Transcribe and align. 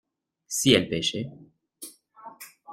Si 0.47 0.73
elle 0.73 0.89
pêchait. 0.89 1.29